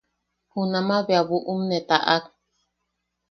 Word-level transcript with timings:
Junama 0.51 0.95
bea 1.07 1.21
buʼum 1.29 1.61
ne 1.69 1.77
taʼak. 1.87 2.23